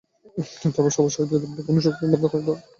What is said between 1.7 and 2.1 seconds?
শক্তিই